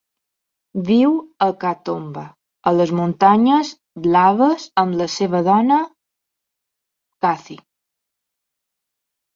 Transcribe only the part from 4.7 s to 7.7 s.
amb la seva dona, Cathie.